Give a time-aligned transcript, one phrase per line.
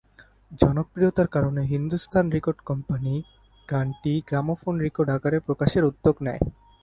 [0.51, 3.13] জনপ্রিয়তার কারণে Hindustan record company
[3.67, 6.41] গানটি গ্রামোফোন রেকর্ড আকারে প্রকাশের উদ্যোগ নেয়।